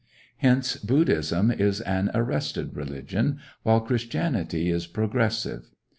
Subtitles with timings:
[0.37, 5.69] Hence, Buddhism is an arrested religion, while Christianity is progressive.